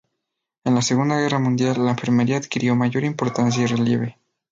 En 0.63 0.73
la 0.73 0.81
segunda 0.81 1.19
guerra 1.19 1.37
mundial, 1.37 1.85
la 1.85 1.91
enfermería 1.91 2.37
adquirió 2.37 2.75
mayor 2.75 3.03
importancia 3.03 3.61
y 3.61 3.67
relieve. 3.67 4.17